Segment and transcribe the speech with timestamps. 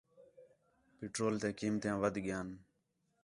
[0.97, 2.47] پٹرول تیاں قیمتیاں ودھ ڳیئن